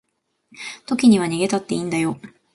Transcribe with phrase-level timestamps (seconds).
[0.87, 2.19] 時には逃げたっていいんだよ